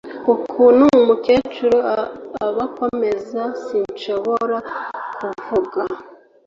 [0.33, 1.77] Ukuntu umukecuru
[2.45, 4.57] abakomeza sinshobora
[5.45, 5.81] kuvuga